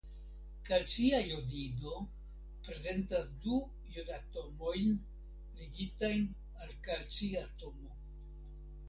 Kalcia 0.67 1.17
jodido 1.27 1.91
prezentas 2.67 3.27
du 3.43 3.59
jodatomojn 3.97 4.97
ligitajn 5.61 6.27
al 6.65 6.75
kalciatomo. 6.89 7.95